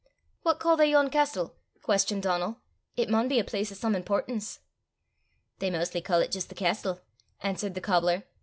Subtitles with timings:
[0.41, 2.59] "What ca' they yon castel?" questioned Donal.
[2.95, 4.59] "It maun be a place o' some importance!"
[5.59, 7.01] "They maistly ca' 't jist the castel,"
[7.43, 8.23] answered the cobbler.